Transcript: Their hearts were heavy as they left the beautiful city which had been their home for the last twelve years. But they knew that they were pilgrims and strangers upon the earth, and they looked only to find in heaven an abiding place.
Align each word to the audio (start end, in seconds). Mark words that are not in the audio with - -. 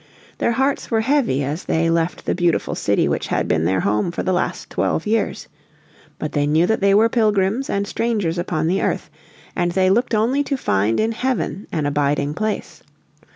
Their 0.39 0.53
hearts 0.53 0.89
were 0.89 1.01
heavy 1.01 1.43
as 1.43 1.65
they 1.65 1.87
left 1.87 2.25
the 2.25 2.33
beautiful 2.33 2.73
city 2.73 3.07
which 3.07 3.27
had 3.27 3.47
been 3.47 3.65
their 3.65 3.81
home 3.81 4.09
for 4.09 4.23
the 4.23 4.33
last 4.33 4.71
twelve 4.71 5.05
years. 5.05 5.47
But 6.17 6.31
they 6.31 6.47
knew 6.47 6.65
that 6.65 6.81
they 6.81 6.95
were 6.95 7.07
pilgrims 7.07 7.69
and 7.69 7.85
strangers 7.85 8.39
upon 8.39 8.65
the 8.65 8.81
earth, 8.81 9.11
and 9.55 9.73
they 9.73 9.91
looked 9.91 10.15
only 10.15 10.43
to 10.45 10.57
find 10.57 10.99
in 10.99 11.11
heaven 11.11 11.67
an 11.71 11.85
abiding 11.85 12.33
place. 12.33 12.81